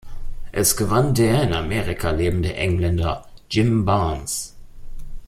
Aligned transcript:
Es 0.51 0.75
gewann 0.77 1.13
der 1.13 1.43
in 1.43 1.53
Amerika 1.53 2.09
lebende 2.09 2.55
Engländer 2.55 3.27
Jim 3.51 3.85
Barnes. 3.85 4.55